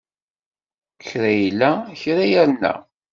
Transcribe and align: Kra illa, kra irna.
Kra 1.07 1.31
illa, 1.47 1.69
kra 1.99 2.23
irna. 2.41 2.73